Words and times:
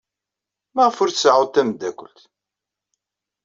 Maɣef 0.75 0.97
ur 1.03 1.09
tseɛɛuḍ 1.11 1.49
tameddakelt? 1.51 2.21